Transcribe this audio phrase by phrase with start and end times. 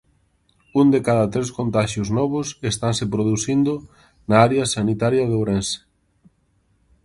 [0.83, 3.73] Un de cada tres contaxios novos estanse producindo
[4.29, 5.79] na área sanitaria de Ourense.